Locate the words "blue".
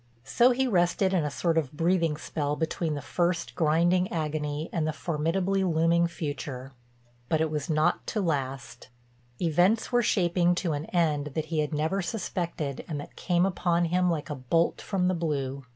15.13-15.65